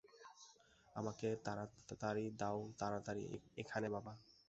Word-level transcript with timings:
আমাকে 0.95 1.27
তারাতারি 1.45 2.25
দাও 2.41 2.59
তারাতারি- 2.79 3.23
এখানে, 3.61 3.87
বাবা! 3.95 4.13